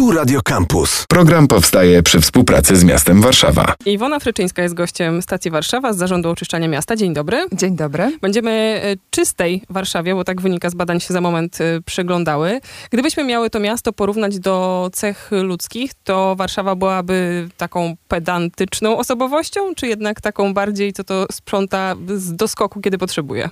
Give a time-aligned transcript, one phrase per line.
[0.00, 1.04] Tu Radio Campus.
[1.08, 3.74] Program powstaje przy współpracy z miastem Warszawa.
[3.86, 6.96] Iwona Fryczyńska jest gościem stacji Warszawa z Zarządu Oczyszczania Miasta.
[6.96, 7.46] Dzień dobry.
[7.52, 8.18] Dzień dobry.
[8.20, 12.60] Będziemy e, czystej Warszawie, bo tak wynika z badań, się za moment e, przyglądały.
[12.90, 19.86] Gdybyśmy miały to miasto porównać do cech ludzkich, to Warszawa byłaby taką pedantyczną osobowością, czy
[19.86, 23.50] jednak taką bardziej, co to sprząta z doskoku, kiedy potrzebuje?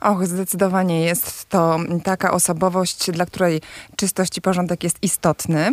[0.00, 3.60] Och, zdecydowanie jest to taka osobowość, dla której
[3.96, 5.72] czystość i porządek jest istotny,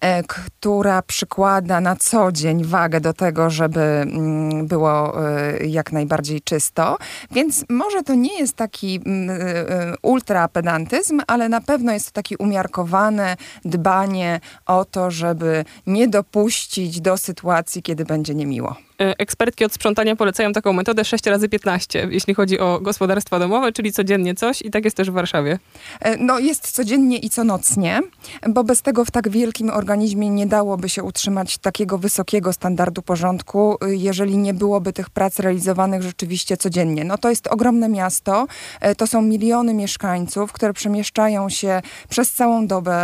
[0.00, 6.40] e, która przykłada na co dzień wagę do tego, żeby mm, było e, jak najbardziej
[6.40, 6.98] czysto.
[7.30, 12.38] Więc może to nie jest taki mm, e, ultrapedantyzm, ale na pewno jest to takie
[12.38, 18.76] umiarkowane dbanie o to, żeby nie dopuścić do sytuacji, kiedy będzie niemiło.
[19.00, 23.72] E, ekspertki od sprzątania polecają taką metodę 6 razy 15, jeśli chodzi o gospodarstwa domowe,
[23.72, 25.58] czyli codziennie coś i tak jest też w Warszawie.
[26.00, 28.00] E, no jest codziennie i co nocnie,
[28.48, 33.76] bo bez tego w tak wielkim organizmie nie dałoby się utrzymać takiego wysokiego standardu porządku,
[33.84, 37.04] y, jeżeli nie byłoby tych prac realizowanych rzeczywiście codziennie.
[37.04, 38.46] No to jest ogromne miasto,
[38.80, 42.94] e, to są miliony mieszkańców, które przemieszczają się przez całą dobę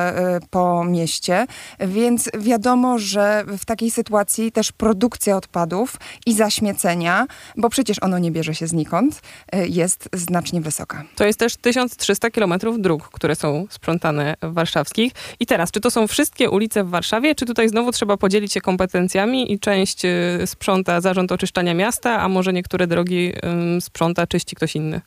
[0.50, 1.46] po mieście,
[1.80, 5.79] więc wiadomo, że w takiej sytuacji też produkcja odpadów
[6.26, 9.22] i zaśmiecenia, bo przecież ono nie bierze się znikąd,
[9.54, 11.04] y, jest znacznie wysoka.
[11.16, 15.12] To jest też 1300 kilometrów dróg, które są sprzątane warszawskich.
[15.40, 18.60] I teraz, czy to są wszystkie ulice w Warszawie, czy tutaj znowu trzeba podzielić się
[18.60, 23.32] kompetencjami i część y, sprząta Zarząd Oczyszczania Miasta, a może niektóre drogi
[23.80, 25.00] sprząta, czyści ktoś inny?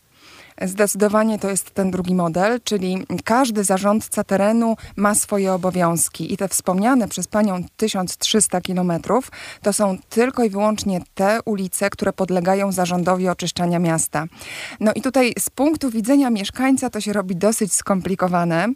[0.61, 6.33] Zdecydowanie to jest ten drugi model, czyli każdy zarządca terenu ma swoje obowiązki.
[6.33, 9.31] I te wspomniane przez panią 1300 kilometrów
[9.61, 14.25] to są tylko i wyłącznie te ulice, które podlegają zarządowi oczyszczania miasta.
[14.79, 18.67] No i tutaj z punktu widzenia mieszkańca to się robi dosyć skomplikowane.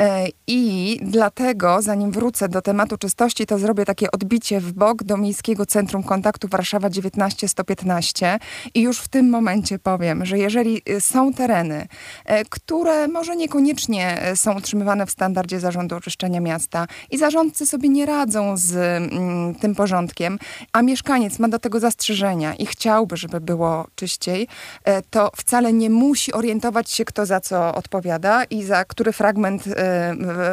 [0.00, 5.16] E, i dlatego, zanim wrócę do tematu czystości, to zrobię takie odbicie w bok do
[5.16, 8.38] Miejskiego Centrum Kontaktu Warszawa 19115
[8.74, 11.86] i już w tym momencie powiem, że jeżeli są tereny,
[12.24, 17.88] e, które może niekoniecznie e, są utrzymywane w standardzie zarządu oczyszczenia miasta i zarządcy sobie
[17.88, 20.38] nie radzą z mm, tym porządkiem,
[20.72, 24.48] a mieszkaniec ma do tego zastrzeżenia i chciałby, żeby było czyściej,
[24.84, 29.64] e, to wcale nie musi orientować się, kto za co odpowiada i za który fragment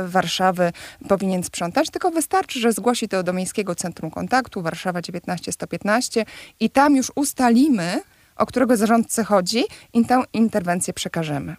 [0.06, 0.72] Warszawy
[1.08, 6.26] powinien sprzątać, tylko wystarczy, że zgłosi to do Miejskiego Centrum Kontaktu Warszawa 19115
[6.60, 8.02] i tam już ustalimy,
[8.36, 11.56] o którego zarządcy chodzi i tę interwencję przekażemy.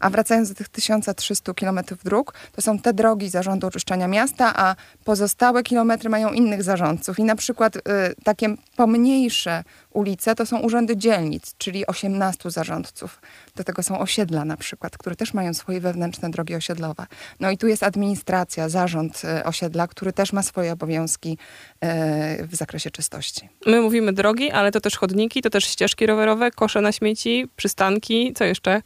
[0.00, 4.76] A wracając do tych 1300 km dróg, to są te drogi Zarządu Oczyszczania Miasta, a
[5.04, 7.18] pozostałe kilometry mają innych zarządców.
[7.18, 7.80] I na przykład y,
[8.24, 13.20] takie pomniejsze ulice to są urzędy dzielnic, czyli 18 zarządców.
[13.56, 17.06] Do tego są osiedla na przykład, które też mają swoje wewnętrzne drogi osiedlowe.
[17.40, 21.38] No i tu jest administracja, zarząd y, osiedla, który też ma swoje obowiązki
[22.40, 23.48] y, w zakresie czystości.
[23.66, 28.32] My mówimy drogi, ale to też chodniki, to też ścieżki rowerowe, kosze na śmieci, przystanki,
[28.34, 28.82] co jeszcze?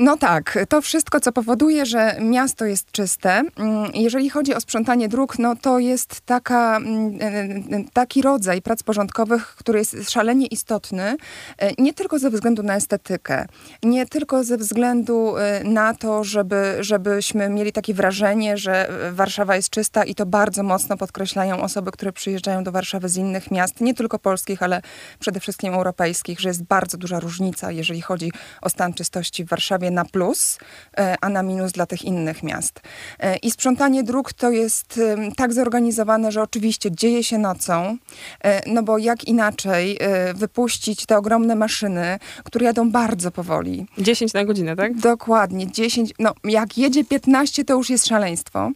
[0.00, 3.30] No tak, to wszystko, co powoduje, że miasto jest czyste.
[3.30, 8.82] Mm, jeżeli chodzi o sprzątanie dróg, no to jest taka, mm, e, taki rodzaj prac
[8.82, 11.16] porządkowych, który jest szalenie istotny,
[11.58, 13.46] e, nie tylko ze względu na estetykę,
[13.82, 19.70] nie tylko ze względu e, na to, żeby, żebyśmy mieli takie wrażenie, że Warszawa jest
[19.70, 23.94] czysta i to bardzo mocno podkreślają osoby, które przyjeżdżają do Warszawy z innych miast, nie
[23.94, 24.82] tylko polskich, ale
[25.18, 28.32] przede wszystkim europejskich, że jest bardzo duża różnica, jeżeli chodzi
[28.62, 30.58] o stan czystości w Warszawie na plus,
[30.98, 32.80] e, a na minus dla tych innych miast.
[33.20, 35.00] E, I sprzątanie dróg to jest
[35.36, 37.96] tak zorganizowane, że oczywiście dzieje się nocą,
[38.44, 39.98] e, no bo jak inaczej
[40.34, 43.86] wypuścić te ogromne maszyny, które jadą bardzo powoli.
[43.98, 44.96] 10 na godzinę, tak?
[44.96, 48.70] Dokładnie, 10, no jak jedzie 15 to już jest szaleństwo,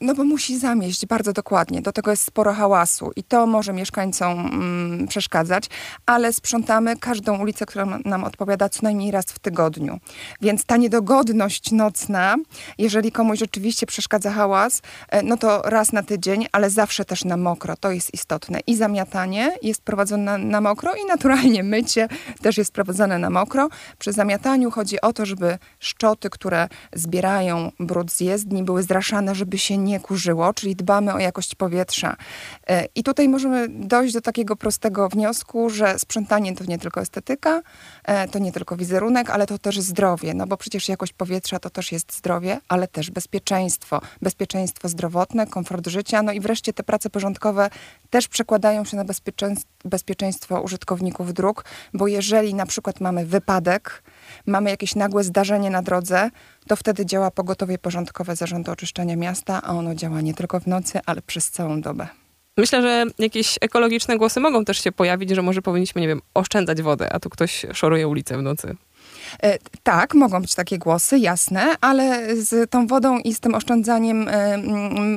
[0.00, 4.38] no bo musi zamieść bardzo dokładnie, do tego jest sporo hałasu i to może mieszkańcom
[4.38, 5.68] mm, przeszkadzać,
[6.06, 10.00] ale sprzątamy każdą ulicę, która nam odpowiada co najmniej raz w tygodniu.
[10.40, 12.36] Więc ta niedogodność nocna,
[12.78, 17.36] jeżeli komuś rzeczywiście przeszkadza hałas, e, no to raz na tydzień, ale zawsze też na
[17.36, 17.76] mokro.
[17.76, 18.60] To jest istotne.
[18.66, 22.08] I zamiatanie jest prowadzone na, mokro i naturalnie mycie
[22.42, 23.68] też jest prowadzone na mokro.
[23.98, 29.58] Przy zamiataniu chodzi o to, żeby szczoty, które zbierają brud z jezdni, były zraszane, żeby
[29.58, 32.16] się nie kurzyło, czyli dbamy o jakość powietrza.
[32.66, 37.62] E, I tutaj możemy dojść do takiego prostego wniosku, że sprzątanie to nie tylko estetyka,
[38.04, 41.58] e, to nie tylko wizerunek, ale to też zdrowie zdrowie, no bo przecież jakość powietrza
[41.58, 44.00] to też jest zdrowie, ale też bezpieczeństwo.
[44.22, 47.70] Bezpieczeństwo zdrowotne, komfort życia, no i wreszcie te prace porządkowe
[48.10, 49.04] też przekładają się na
[49.84, 51.64] bezpieczeństwo użytkowników dróg,
[51.94, 54.02] bo jeżeli na przykład mamy wypadek,
[54.46, 56.30] mamy jakieś nagłe zdarzenie na drodze,
[56.66, 61.00] to wtedy działa pogotowie porządkowe Zarządu Oczyszczania Miasta, a ono działa nie tylko w nocy,
[61.06, 62.08] ale przez całą dobę.
[62.56, 66.82] Myślę, że jakieś ekologiczne głosy mogą też się pojawić, że może powinniśmy, nie wiem, oszczędzać
[66.82, 68.76] wodę, a tu ktoś szoruje ulicę w nocy.
[69.42, 74.28] E, tak, mogą być takie głosy, jasne, ale z tą wodą i z tym oszczędzaniem
[74.28, 74.58] e,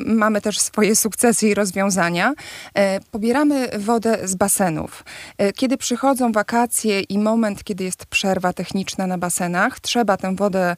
[0.06, 2.34] mamy też swoje sukcesy i rozwiązania.
[2.74, 5.04] E, pobieramy wodę z basenów.
[5.56, 10.76] Kiedy przychodzą wakacje i moment, kiedy jest przerwa techniczna na basenach, trzeba tę wodę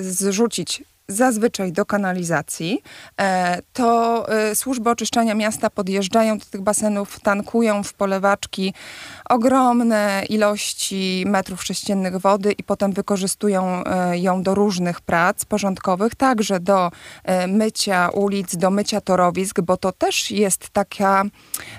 [0.00, 2.82] zrzucić zazwyczaj do kanalizacji,
[3.20, 8.74] e, to e, służby oczyszczania miasta podjeżdżają do tych basenów, tankują w polewaczki
[9.28, 16.60] ogromne ilości metrów sześciennych wody i potem wykorzystują e, ją do różnych prac porządkowych, także
[16.60, 16.90] do
[17.48, 21.24] mycia ulic, do mycia torowisk, bo to też jest taka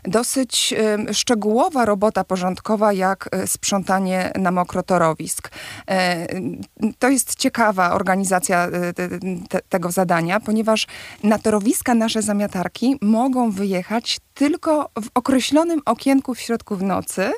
[0.04, 0.74] dosyć
[1.12, 5.52] szczegółowa robota porządkowa, jak sprzątanie na mokro torowisk.
[7.00, 8.68] To jest ciekawa organizacja
[9.50, 10.88] te, tego zadania, ponieważ
[11.24, 17.32] na torowiska nasze zamiatarki mogą wyjechać tylko w określonym okienku w środku w nocy,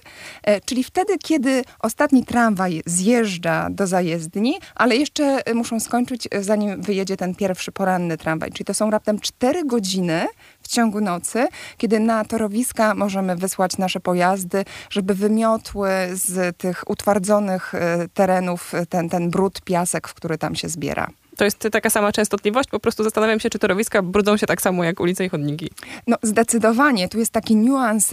[0.43, 6.81] e, czyli wtedy, kiedy ostatni tramwaj zjeżdża do zajezdni, ale jeszcze muszą skończyć, e, zanim
[6.81, 8.51] wyjedzie ten pierwszy poranny tramwaj.
[8.51, 10.27] Czyli to są raptem 4 godziny
[10.61, 17.75] w ciągu nocy, kiedy na torowiska możemy wysłać nasze pojazdy, żeby wymiotły z tych utwardzonych
[17.75, 21.09] e, terenów ten, ten brud, piasek, w który tam się zbiera.
[21.37, 22.69] To jest taka sama częstotliwość?
[22.69, 25.69] Po prostu zastanawiam się, czy torowiska brudzą się tak samo jak ulice i chodniki.
[26.07, 27.09] No zdecydowanie.
[27.09, 28.11] Tu jest taki niuans.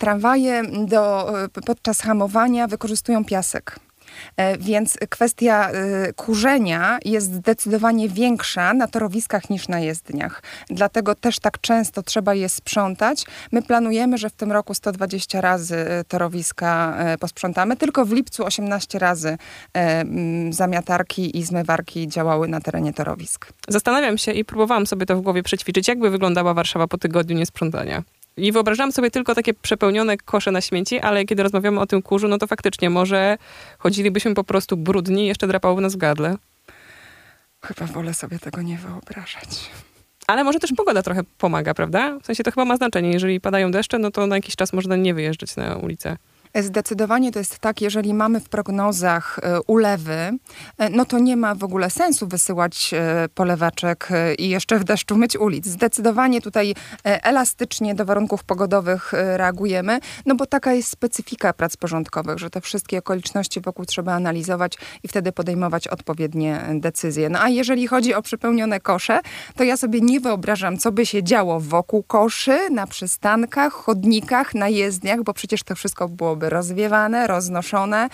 [0.00, 1.32] Tramwaje do,
[1.66, 3.78] podczas hamowania wykorzystują piasek.
[4.36, 10.42] E, więc kwestia e, kurzenia jest zdecydowanie większa na torowiskach niż na jezdniach.
[10.70, 13.24] Dlatego też tak często trzeba je sprzątać.
[13.52, 16.72] My planujemy, że w tym roku 120 razy e, torowiska
[17.20, 17.76] posprzątamy.
[17.76, 19.38] Tylko w lipcu 18 razy
[20.50, 23.52] zamiatarki i zmywarki działały na terenie torowisk.
[23.68, 28.02] Zastanawiam się i próbowałam sobie to w głowie przećwiczyć, jakby wyglądała Warszawa po tygodniu niesprzątania.
[28.36, 32.28] I wyobrażam sobie tylko takie przepełnione kosze na śmieci, ale kiedy rozmawiamy o tym kurzu,
[32.28, 33.38] no to faktycznie może
[33.78, 36.36] chodzilibyśmy po prostu brudni i jeszcze drapałoby nas w gardle.
[37.64, 39.70] Chyba wolę sobie tego nie wyobrażać.
[40.26, 42.18] Ale może też pogoda trochę pomaga, prawda?
[42.22, 43.10] W sensie to chyba ma znaczenie.
[43.10, 46.16] Jeżeli padają deszcze, no to na jakiś czas można nie wyjeżdżać na ulicę.
[46.60, 50.38] Zdecydowanie to jest tak, jeżeli mamy w prognozach e, ulewy, e,
[50.90, 54.08] no to nie ma w ogóle sensu wysyłać e, polewaczek
[54.38, 55.66] i jeszcze w deszczu myć ulic.
[55.66, 62.50] Zdecydowanie tutaj elastycznie do warunków pogodowych reagujemy, no bo taka jest specyfika prac porządkowych, że
[62.50, 67.28] te wszystkie okoliczności wokół trzeba analizować i wtedy podejmować odpowiednie decyzje.
[67.28, 69.20] No a jeżeli chodzi o przepełnione kosze,
[69.56, 74.68] to ja sobie nie wyobrażam, co by się działo wokół koszy, na przystankach, chodnikach, na
[74.68, 78.08] jezdniach, bo przecież to wszystko byłoby byłyby rozwiewane, roznoszone.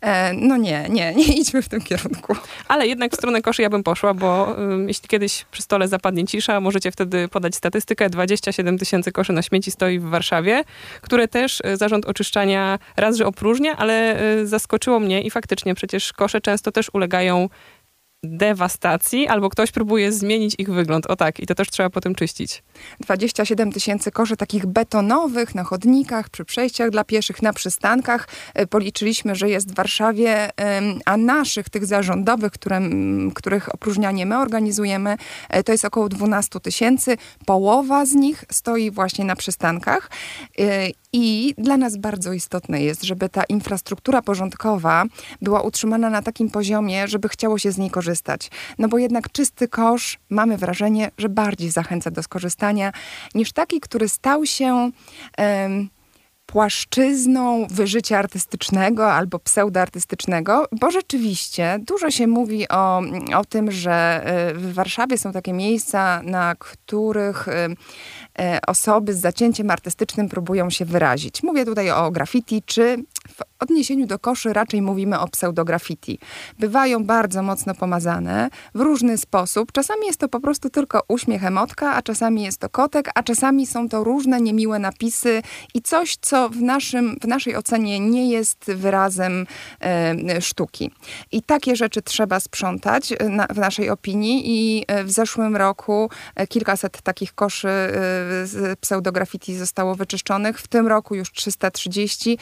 [0.00, 2.36] E, no nie, nie, nie idźmy w tym kierunku.
[2.68, 6.24] Ale jednak w stronę koszy ja bym poszła, bo um, jeśli kiedyś przy stole zapadnie
[6.24, 8.10] cisza, możecie wtedy podać statystykę.
[8.10, 10.64] 27 tysięcy koszy na śmieci stoi w Warszawie,
[11.00, 16.12] które też e, Zarząd Oczyszczania raz, że opróżnia, ale e, zaskoczyło mnie i faktycznie przecież
[16.12, 17.48] kosze często też ulegają
[18.22, 21.06] dewastacji, albo ktoś próbuje zmienić ich wygląd.
[21.06, 22.62] O tak, i to też trzeba potem czyścić.
[23.00, 28.28] 27 tysięcy koszy takich betonowych na chodnikach, przy przejściach dla pieszych, na przystankach.
[28.54, 30.50] E, policzyliśmy, że jest w Warszawie,
[31.04, 32.80] a naszych, tych zarządowych, które,
[33.34, 35.16] których opróżnianie my organizujemy,
[35.48, 37.16] e, to jest około 12 tysięcy.
[37.46, 40.10] Połowa z nich stoi właśnie na przystankach.
[41.12, 45.04] I dla nas bardzo istotne jest, żeby ta infrastruktura porządkowa
[45.42, 48.50] była utrzymana na takim poziomie, żeby chciało się z niej korzystać.
[48.78, 52.92] No bo jednak czysty kosz, mamy wrażenie, że bardziej zachęca do skorzystania
[53.34, 54.90] niż taki, który stał się...
[56.52, 63.02] płaszczyzną wyżycia artystycznego albo pseudoartystycznego, bo rzeczywiście dużo się mówi o,
[63.36, 63.92] o tym, że
[64.24, 67.68] e, w Warszawie są takie miejsca, na których e,
[68.38, 71.42] e, osoby z zacięciem artystycznym próbują się wyrazić.
[71.42, 76.18] Mówię tutaj o graffiti czy w odniesieniu do koszy raczej mówimy o pseudograffiti.
[76.58, 79.72] Bywają bardzo mocno pomazane w różny sposób.
[79.72, 83.66] Czasami jest to po prostu tylko uśmiech emotka, a czasami jest to kotek, a czasami
[83.66, 85.42] są to różne niemiłe napisy
[85.74, 89.46] i coś, co w, naszym, w naszej ocenie nie jest wyrazem
[89.80, 90.90] e, sztuki.
[91.32, 96.10] I takie rzeczy trzeba sprzątać e, na, w naszej opinii i e, w zeszłym roku
[96.34, 97.68] e, kilkaset takich koszy
[98.44, 100.58] z pseudograffiti zostało wyczyszczonych.
[100.58, 102.38] W tym roku już 330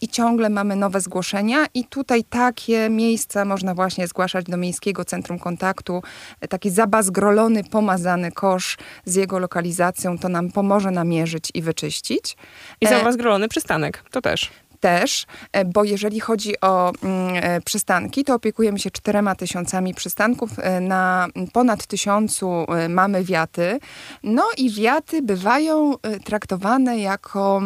[0.00, 5.38] i ciągle mamy nowe zgłoszenia i tutaj takie miejsca można właśnie zgłaszać do Miejskiego Centrum
[5.38, 6.02] Kontaktu.
[6.48, 12.36] Taki zabazgrolony, pomazany kosz z jego lokalizacją, to nam pomoże namierzyć i wyczyścić.
[12.80, 14.50] I zabazgrolony przystanek, to też
[14.84, 20.50] też, e, bo jeżeli chodzi o mm, e, przystanki, to opiekujemy się czterema tysiącami przystanków.
[20.58, 23.78] E, na ponad tysiącu mamy wiaty.
[24.22, 27.62] No i wiaty bywają traktowane jako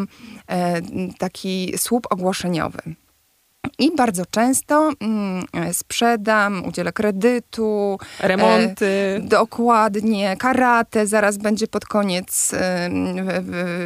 [1.18, 2.78] taki słup ogłoszeniowy.
[3.78, 7.98] I bardzo często mm, sprzedam, udzielę kredytu.
[8.20, 8.87] Remonty.
[9.16, 10.37] E, dokładnie.
[10.37, 12.90] Karate zaraz będzie pod koniec e,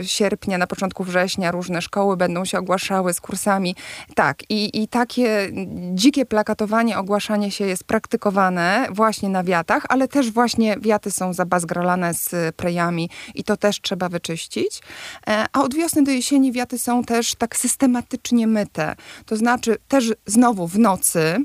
[0.03, 1.51] sierpnia, na początku września.
[1.51, 3.77] Różne szkoły będą się ogłaszały z kursami.
[4.15, 5.51] Tak, i, i takie
[5.93, 12.15] dzikie plakatowanie, ogłaszanie się jest praktykowane właśnie na wiatach, ale też właśnie wiaty są zabazgralane
[12.15, 14.81] z prejami i to też trzeba wyczyścić.
[15.29, 18.95] E, a od wiosny do jesieni wiaty są też tak systematycznie myte.
[19.27, 21.45] To znaczy też znowu w nocy,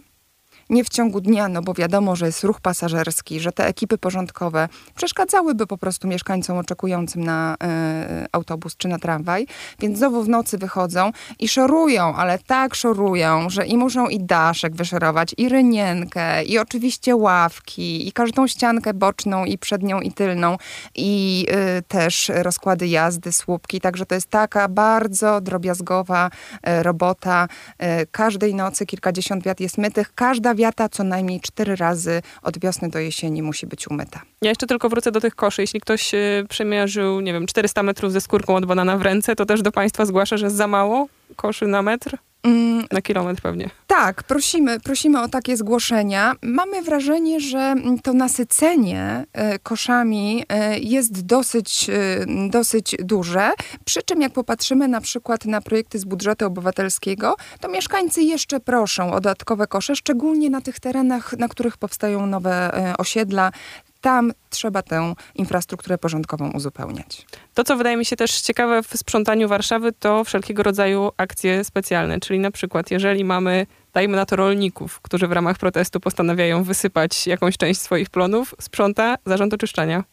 [0.70, 4.70] nie w ciągu dnia, no bo wiadomo, że jest ruch pasażerski, że te ekipy porządkowe
[4.96, 9.48] przeszkadzałyby po prostu mieszkańcom oczekującym na y, autobus czy na tramwaj,
[9.80, 14.76] więc znowu w nocy wychodzą i szorują, ale tak szorują, że i muszą i daszek
[14.76, 20.58] wyszorować, i rynienkę, i oczywiście ławki, i każdą ściankę boczną, i przednią, i tylną,
[20.96, 21.46] i
[21.78, 27.48] y, też rozkłady jazdy, słupki, także to jest taka bardzo drobiazgowa y, robota.
[28.12, 33.00] każdej nocy kilkadziesiąt wiat jest mytych, każda wiata co najmniej cztery razy od wiosny do
[33.00, 34.22] jesieni musi być umyta.
[34.42, 35.62] Ja jeszcze tylko wrócę do tych koszy.
[35.62, 39.46] Jeśli ktoś y, przemierzył, nie wiem, 400 metrów ze skórką od banana w ręce, to
[39.46, 42.18] też do Państwa zgłasza, że za mało koszy na metr?
[42.48, 43.70] Mm, na kilometr pewnie.
[43.88, 46.34] Tak, prosimy, prosimy o takie zgłoszenia.
[46.42, 53.52] Mamy wrażenie, że to nasycenie e, koszami e, jest dosyć, e, dosyć duże.
[53.86, 59.12] Przy czym jak popatrzymy na przykład na projekty z budżetu obywatelskiego, to mieszkańcy jeszcze proszą
[59.12, 63.52] o dodatkowe kosze, szczególnie na tych terenach, na których powstają nowe osiedla,
[64.02, 67.26] tam trzeba tę infrastrukturę porządkową uzupełniać.
[67.54, 72.20] To, co wydaje mi się też ciekawe w sprzątaniu Warszawy, to wszelkiego rodzaju akcje specjalne.
[72.20, 77.28] Czyli na przykład, jeżeli mamy, dajmy na to rolników, którzy w ramach protestu postanawiają wysypać
[77.28, 80.04] jakąś część swoich plonów, sprząta Zarząd Oczyszczania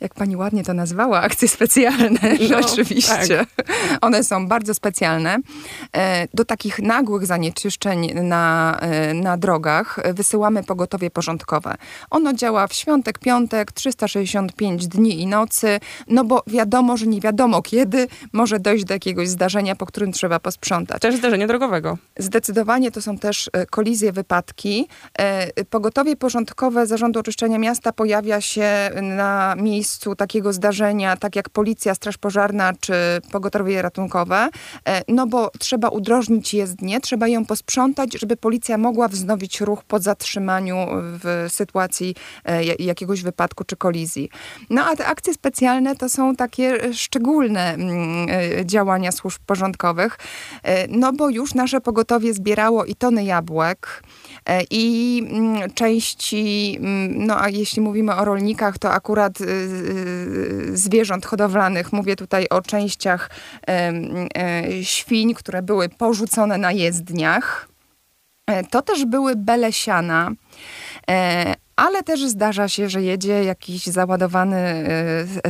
[0.00, 3.46] jak pani ładnie to nazwała, akcje specjalne, no, rzeczywiście.
[3.56, 3.66] Tak.
[4.00, 5.38] One są bardzo specjalne.
[5.96, 11.74] E, do takich nagłych zanieczyszczeń na, e, na drogach wysyłamy pogotowie porządkowe.
[12.10, 17.62] Ono działa w świątek, piątek, 365 dni i nocy, no bo wiadomo, że nie wiadomo
[17.62, 21.02] kiedy może dojść do jakiegoś zdarzenia, po którym trzeba posprzątać.
[21.02, 21.98] Też zdarzenia drogowego.
[22.18, 24.88] Zdecydowanie to są też e, kolizje, wypadki.
[25.70, 32.18] Pogotowie porządkowe Zarządu Oczyszczenia Miasta pojawia się na miejscu takiego zdarzenia, tak jak policja, straż
[32.18, 32.94] pożarna czy
[33.32, 34.48] pogotowie ratunkowe,
[34.88, 39.98] e, no bo trzeba udrożnić jezdnię, trzeba ją posprzątać, żeby policja mogła wznowić ruch po
[39.98, 42.14] zatrzymaniu w sytuacji
[42.44, 44.28] e, jakiegoś wypadku czy kolizji.
[44.70, 50.18] No a te akcje specjalne to są takie szczególne mm, e, działania służb porządkowych,
[50.88, 54.02] no bo już nasze pogotowie zbierało i tony jabłek,
[54.70, 61.26] i mm, części, mm, no a jeśli mówimy o rolnikach, to akurat y, y, zwierząt
[61.26, 63.30] hodowlanych, mówię tutaj o częściach
[63.68, 63.92] e,
[64.82, 67.68] świń, które były porzucone na jezdniach.
[68.46, 70.30] E, to też były belesiana,
[71.10, 74.84] e, ale też zdarza się, że jedzie jakiś załadowany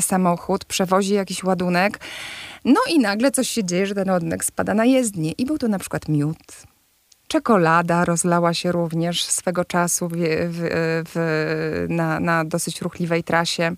[0.00, 2.00] samochód, przewozi jakiś ładunek,
[2.64, 5.32] no i nagle coś się dzieje, że ten ładunek spada na jezdnię.
[5.32, 6.38] I był to na przykład miód,
[7.32, 13.72] Czekolada rozlała się również swego czasu w, w, w, na, na dosyć ruchliwej trasie,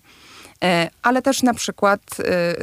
[0.63, 2.55] e, ale też na przykład e,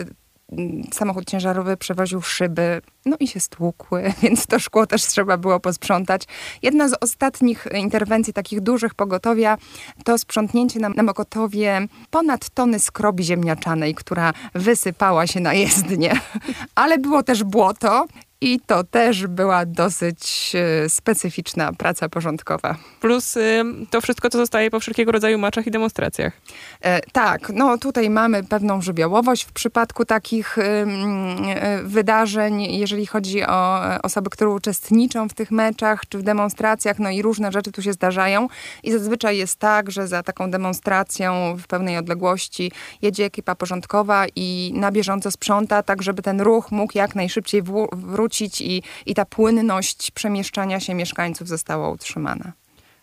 [0.92, 6.22] samochód ciężarowy przewoził szyby, no i się stłukły, więc to szkło też trzeba było posprzątać.
[6.62, 9.58] Jedna z ostatnich interwencji takich dużych pogotowia
[10.04, 16.20] to sprzątnięcie na, na Mokotowie ponad tony skrobi ziemniaczanej, która wysypała się na jezdnię.
[16.74, 18.06] Ale było też błoto
[18.42, 22.76] i to też była dosyć e, specyficzna praca porządkowa.
[23.00, 26.32] Plus y, to wszystko, co zostaje po wszelkiego rodzaju maczach i demonstracjach.
[26.80, 33.42] E, tak, no tutaj mamy pewną żywiołowość w przypadku takich y, y, wydarzeń, jeżeli chodzi
[33.42, 37.82] o osoby, które uczestniczą w tych meczach czy w demonstracjach, no i różne rzeczy tu
[37.82, 38.48] się zdarzają.
[38.82, 42.72] I zazwyczaj jest tak, że za taką demonstracją w pełnej odległości
[43.02, 48.31] jedzie ekipa porządkowa i na bieżąco sprząta, tak żeby ten ruch mógł jak najszybciej wrócić
[48.32, 52.52] wrócić i, i ta płynność przemieszczania się mieszkańców została utrzymana.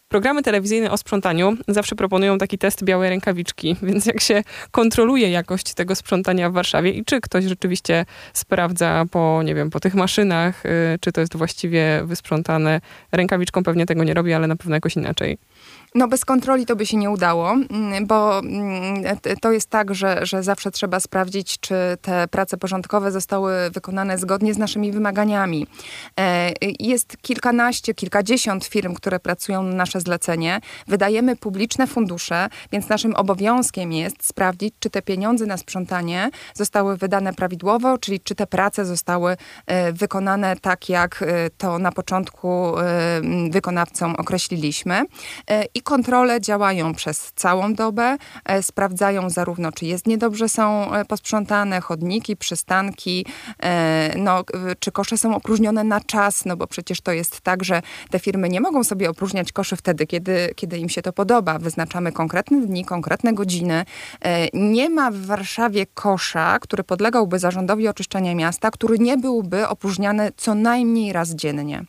[0.10, 5.74] Programy telewizyjne o sprzątaniu zawsze proponują taki test białej rękawiczki, więc jak się kontroluje jakość
[5.74, 10.66] tego sprzątania w Warszawie i czy ktoś rzeczywiście sprawdza po, nie wiem, po tych maszynach,
[10.66, 10.70] y,
[11.02, 15.38] czy to jest właściwie wysprzątane rękawiczką, pewnie tego nie robi, ale na pewno jakoś inaczej.
[15.96, 19.04] No bez kontroli to by się nie udało, mm, bo mm,
[19.42, 24.54] to jest tak, że, że zawsze trzeba sprawdzić, czy te prace porządkowe zostały wykonane zgodnie
[24.54, 25.68] z naszymi wymaganiami.
[26.20, 30.62] E, jest kilkanaście, kilkadziesiąt firm, które pracują na nasze zlecenie.
[30.88, 37.34] Wydajemy publiczne fundusze, więc naszym obowiązkiem jest sprawdzić, czy te pieniądze na sprzątanie zostały wydane
[37.34, 42.50] prawidłowo, czyli czy te prace zostały e, wykonane tak, jak e, to na początku
[43.52, 45.06] wykonawcom określiliśmy.
[45.74, 51.82] I kontrole działają przez całą dobę, e, sprawdzają zarówno, czy jest niedobrze są e, posprzątane
[51.82, 53.26] chodniki, przystanki,
[53.64, 54.44] e, no,
[54.80, 58.50] czy kosze są opróżnione na czas, no bo przecież to jest tak, że te firmy
[58.50, 61.60] nie mogą sobie opróżniać koszy wtedy, kiedy, kiedy im się to podoba.
[61.60, 63.86] Wyznaczamy konkretne dni, konkretne godziny.
[64.54, 70.56] Nie ma w Warszawie kosza, który podlegałby zarządowi oczyszczania miasta, który nie byłby opróżniany co
[70.56, 71.84] najmniej raz dziennie.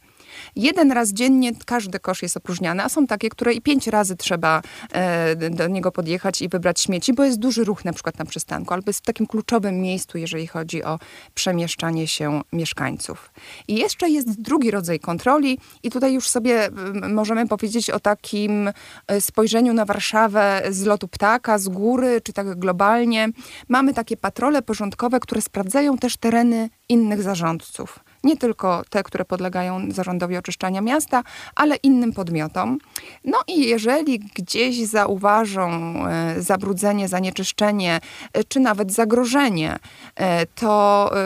[0.57, 4.63] Jeden raz dziennie każdy kosz jest opróżniany, a są takie, które i pięć razy trzeba
[4.93, 8.75] e, do niego podjechać i wybrać śmieci, bo jest duży ruch na przykład na przystanku,
[8.75, 10.99] albo jest w takim kluczowym miejscu, jeżeli chodzi o
[11.35, 13.31] przemieszczanie się mieszkańców.
[13.69, 16.69] I jeszcze jest drugi rodzaj kontroli i tutaj już sobie
[17.09, 18.71] możemy powiedzieć o takim
[19.07, 23.29] e, spojrzeniu na Warszawę z lotu ptaka, z góry, czy tak globalnie.
[23.69, 29.91] Mamy takie patrole porządkowe, które sprawdzają też tereny innych zarządców nie tylko te, które podlegają
[29.91, 31.23] zarządowi oczyszczania miasta,
[31.55, 32.79] ale innym podmiotom.
[33.25, 35.71] No i jeżeli gdzieś zauważą
[36.07, 38.01] e, zabrudzenie, zanieczyszczenie,
[38.33, 39.79] e, czy nawet zagrożenie,
[40.17, 40.81] e, to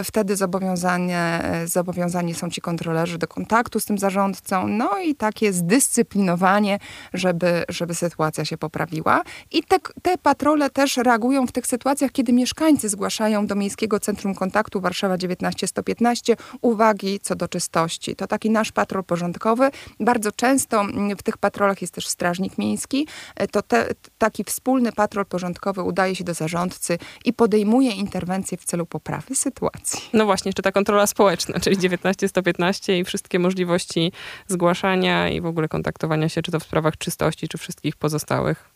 [0.05, 6.79] wtedy zobowiązanie, zobowiązani są ci kontrolerzy do kontaktu z tym zarządcą, no i takie zdyscyplinowanie,
[7.15, 9.23] żeby, żeby sytuacja się poprawiła.
[9.53, 14.35] I te, te patrole też reagują w tych sytuacjach, kiedy mieszkańcy zgłaszają do Miejskiego Centrum
[14.35, 18.17] Kontaktu Warszawa 19115 uwagi uwagi co do czystości.
[18.17, 19.71] To taki nasz patrol porządkowy.
[20.01, 23.07] Bardzo często mm, w tych patrolach jest też strażnik miejski.
[23.37, 23.89] E, to te,
[24.19, 30.01] taki wspólny patrol porządkowy udaje się do zarządcy i podejmuje interwencje w celu poprawy sytuacji.
[30.13, 34.13] No właśnie, czy ta kontrola społeczna, czyli 19-115 i wszystkie możliwości
[34.49, 38.74] zgłaszania i w ogóle kontaktowania się, czy to w sprawach czystości, czy wszystkich pozostałych.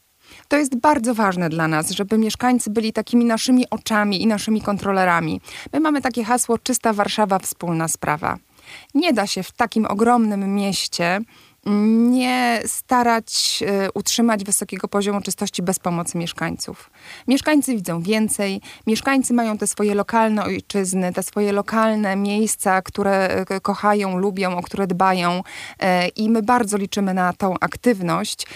[0.48, 5.40] To jest bardzo ważne dla nas, żeby mieszkańcy byli takimi naszymi oczami i naszymi kontrolerami.
[5.72, 8.38] My mamy takie hasło Czysta Warszawa, wspólna sprawa.
[8.94, 11.20] Nie da się w takim ogromnym mieście
[11.68, 16.90] nie starać e, utrzymać wysokiego poziomu czystości bez pomocy mieszkańców.
[17.28, 23.60] Mieszkańcy widzą więcej, mieszkańcy mają te swoje lokalne ojczyzny, te swoje lokalne miejsca, które e,
[23.60, 25.42] kochają, lubią, o które dbają
[25.80, 28.46] e, i my bardzo liczymy na tą aktywność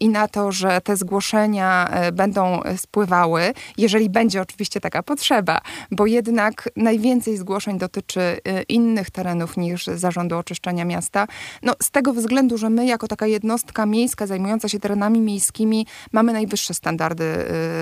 [0.00, 6.68] i na to, że te zgłoszenia będą spływały, jeżeli będzie oczywiście taka potrzeba, bo jednak
[6.76, 11.26] najwięcej zgłoszeń dotyczy innych terenów niż zarządu oczyszczania miasta.
[11.62, 16.32] No, z tego względu, że my jako taka jednostka miejska zajmująca się terenami miejskimi mamy
[16.32, 17.24] najwyższe standardy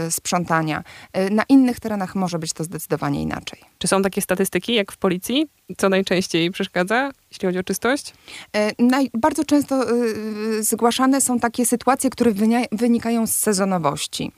[0.06, 0.84] y, sprzątania.
[1.18, 3.60] Y, na innych terenach może być to zdecydowanie inaczej.
[3.78, 5.46] Czy są takie statystyki jak w policji?
[5.78, 8.14] Co najczęściej przeszkadza, jeśli chodzi o czystość?
[8.56, 12.32] E, naj, bardzo często y, zgłaszane są takie sytuacje, które
[12.72, 14.32] wynikają z sezonowości.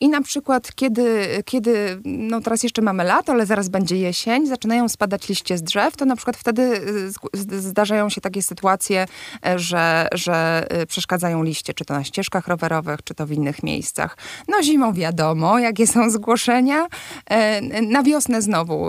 [0.00, 4.88] I na przykład, kiedy, kiedy, no teraz jeszcze mamy lato, ale zaraz będzie jesień, zaczynają
[4.88, 9.06] spadać liście z drzew, to na przykład wtedy y, zdarzają się takie sytuacje,
[9.46, 13.62] e, że, że y, przeszkadzają liście, czy to na ścieżkach rowerowych, czy to w innych
[13.62, 14.16] miejscach.
[14.48, 16.86] No zimą wiadomo, jakie są zgłoszenia.
[17.26, 18.86] E, na wiosnę znowu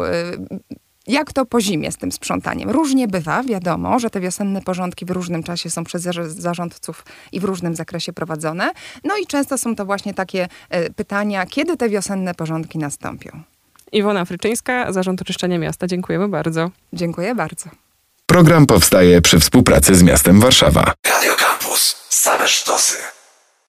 [1.07, 2.69] jak to po zimie z tym sprzątaniem?
[2.69, 7.43] Różnie bywa, wiadomo, że te wiosenne porządki w różnym czasie są przez zarządców i w
[7.43, 8.71] różnym zakresie prowadzone.
[9.03, 13.43] No i często są to właśnie takie e, pytania, kiedy te wiosenne porządki nastąpią.
[13.91, 15.87] Iwona Fryczyńska, Zarząd Oczyszczania Miasta.
[15.87, 16.71] Dziękujemy bardzo.
[16.93, 17.69] Dziękuję bardzo.
[18.25, 20.93] Program powstaje przy współpracy z miastem Warszawa.
[21.07, 21.95] Radio Campus.
[22.09, 23.14] Same sztosy.